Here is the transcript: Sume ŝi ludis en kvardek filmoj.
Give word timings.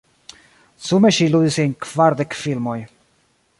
Sume 0.85 1.11
ŝi 1.17 1.27
ludis 1.35 1.59
en 1.65 1.77
kvardek 1.87 2.37
filmoj. 2.43 2.79